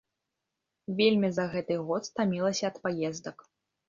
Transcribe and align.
Вельмі 1.01 1.29
за 1.35 1.45
гэты 1.51 1.77
год 1.89 2.07
стамілася 2.09 2.63
ад 2.71 2.81
паездак. 2.87 3.45